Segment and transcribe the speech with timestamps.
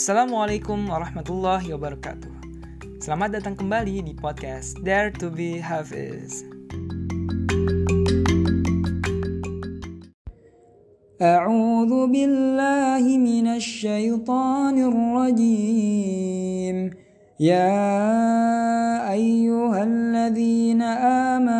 [0.00, 2.32] Assalamualaikum warahmatullahi wabarakatuh.
[3.04, 6.40] Selamat datang kembali di podcast Dare to be Hafiz.
[11.16, 16.76] أعوذ بالله من الشيطان الرجيم
[17.40, 17.80] يا
[19.12, 21.59] أيها الذين آمنوا إن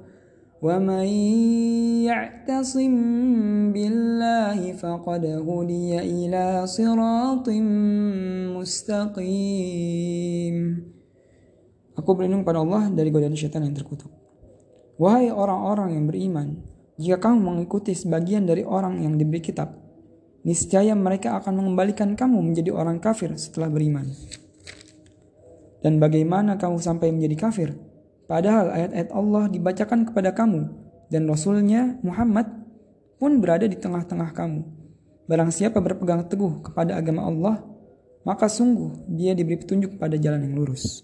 [0.62, 1.06] ومن
[2.08, 2.94] يعتصم
[3.76, 7.48] بالله فقد هدي إلى صراط
[8.56, 10.56] مستقيم
[11.96, 14.12] Aku berlindung pada Allah dari godaan syaitan yang terkutuk.
[15.00, 16.60] Wahai orang-orang yang beriman,
[17.00, 19.72] jika kamu mengikuti sebagian dari orang yang diberi kitab,
[20.44, 24.12] niscaya mereka akan mengembalikan kamu menjadi orang kafir setelah beriman.
[25.80, 27.72] Dan bagaimana kamu sampai menjadi kafir?
[28.31, 30.71] Padahal ayat-ayat Allah dibacakan kepada kamu
[31.11, 32.47] dan Rasulnya Muhammad
[33.19, 34.63] pun berada di tengah-tengah kamu.
[35.27, 37.59] Barang siapa berpegang teguh kepada agama Allah,
[38.23, 41.03] maka sungguh dia diberi petunjuk pada jalan yang lurus.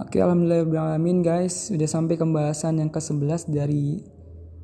[0.00, 4.00] Oke, alhamdulillah guys, sudah sampai pembahasan yang ke-11 dari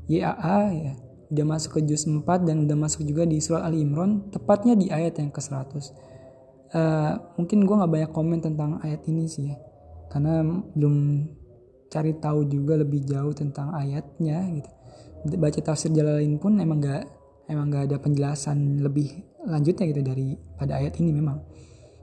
[0.09, 0.93] YAA ya
[1.33, 4.93] udah masuk ke juz 4 dan udah masuk juga di surat Ali Imran tepatnya di
[4.93, 5.81] ayat yang ke-100 uh,
[6.77, 9.57] eh, mungkin gue nggak banyak komen tentang ayat ini sih ya
[10.13, 10.45] karena
[10.77, 11.25] belum
[11.89, 14.71] cari tahu juga lebih jauh tentang ayatnya gitu
[15.41, 17.03] baca tafsir Jalalain pun emang nggak
[17.49, 19.09] emang nggak ada penjelasan lebih
[19.49, 21.41] lanjutnya gitu dari pada ayat ini memang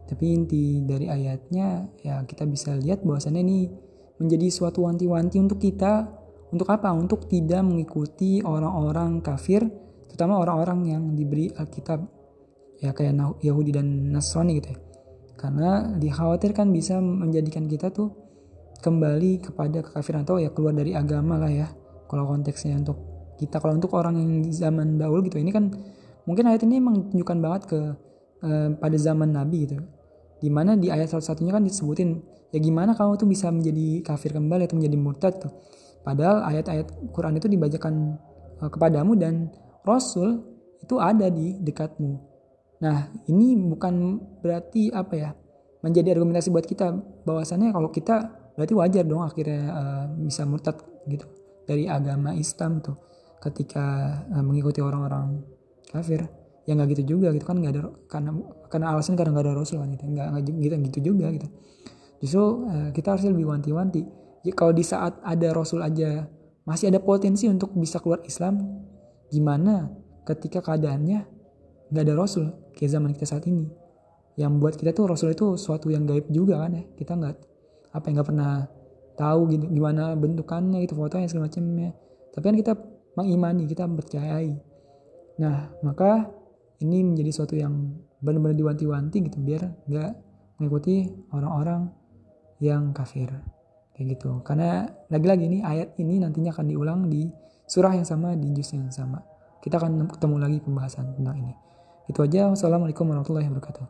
[0.09, 3.59] tapi inti dari ayatnya ya kita bisa lihat bahwasannya ini
[4.17, 6.89] menjadi suatu wanti-wanti untuk kita untuk apa?
[6.93, 9.65] Untuk tidak mengikuti orang-orang kafir,
[10.09, 12.02] terutama orang-orang yang diberi Alkitab,
[12.81, 14.77] ya kayak Yahudi dan Nasrani gitu ya.
[15.39, 18.11] Karena dikhawatirkan bisa menjadikan kita tuh
[18.83, 21.67] kembali kepada kekafiran atau ya keluar dari agama lah ya.
[22.11, 23.00] Kalau konteksnya untuk
[23.39, 25.72] kita, kalau untuk orang yang zaman dahulu gitu, ini kan
[26.27, 27.80] mungkin ayat ini menunjukkan banget ke
[28.44, 29.80] eh, pada zaman Nabi gitu.
[30.44, 32.20] Di mana di ayat salah satunya kan disebutin
[32.52, 35.54] ya gimana kamu tuh bisa menjadi kafir kembali atau menjadi murtad tuh
[36.04, 38.16] Padahal ayat-ayat Quran itu dibacakan
[38.64, 39.52] uh, kepadamu dan
[39.83, 40.42] Rasul
[40.80, 42.28] itu ada di dekatmu.
[42.79, 45.29] Nah, ini bukan berarti apa ya?
[45.83, 46.95] Menjadi argumentasi buat kita.
[47.27, 51.27] Bahwasannya kalau kita berarti wajar dong akhirnya uh, bisa murtad gitu
[51.67, 52.95] dari agama Islam tuh.
[53.39, 55.43] Ketika uh, mengikuti orang-orang
[55.89, 56.27] kafir
[56.67, 58.29] ya nggak gitu juga gitu kan nggak ada karena
[58.69, 60.05] karena alasan karena nggak ada rasul kan gitu.
[60.07, 61.47] Nggak nggak gitu gitu juga gitu.
[62.19, 64.03] Justru uh, kita harus lebih wanti-wanti.
[64.43, 66.27] Ya kalau di saat ada Rasul aja
[66.63, 68.61] masih ada potensi untuk bisa keluar Islam
[69.27, 69.91] gimana
[70.23, 71.39] ketika keadaannya
[71.89, 72.45] nggak ada Rasul
[72.77, 73.66] kayak zaman kita saat ini.
[74.39, 76.83] Yang buat kita tuh Rasul itu suatu yang gaib juga kan ya.
[76.95, 77.36] Kita nggak
[77.92, 78.54] apa yang nggak pernah
[79.17, 81.92] tahu gitu gimana bentukannya gitu fotonya segala macamnya.
[82.32, 82.73] Tapi kan kita
[83.17, 84.70] mengimani kita percayai
[85.39, 86.27] nah maka
[86.83, 90.11] ini menjadi suatu yang benar-benar diwanti-wanti gitu biar nggak
[90.60, 91.89] mengikuti orang-orang
[92.60, 93.32] yang kafir.
[93.95, 94.39] Kayak gitu.
[94.44, 97.27] Karena lagi-lagi nih ayat ini nantinya akan diulang di
[97.67, 99.20] surah yang sama di juz yang sama.
[99.60, 101.54] Kita akan ketemu lagi pembahasan tentang ini
[102.09, 102.49] itu aja.
[102.49, 103.89] Wassalamualaikum warahmatullahi wabarakatuh